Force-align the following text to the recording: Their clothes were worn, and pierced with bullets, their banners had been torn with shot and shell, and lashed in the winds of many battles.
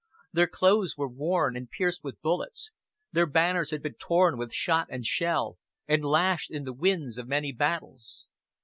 Their 0.33 0.47
clothes 0.47 0.97
were 0.97 1.07
worn, 1.07 1.55
and 1.55 1.69
pierced 1.69 2.03
with 2.03 2.19
bullets, 2.23 2.71
their 3.11 3.27
banners 3.27 3.69
had 3.69 3.83
been 3.83 3.93
torn 4.01 4.35
with 4.35 4.51
shot 4.51 4.87
and 4.89 5.05
shell, 5.05 5.59
and 5.87 6.03
lashed 6.03 6.49
in 6.49 6.63
the 6.63 6.73
winds 6.73 7.19
of 7.19 7.27
many 7.27 7.51
battles. 7.51 8.25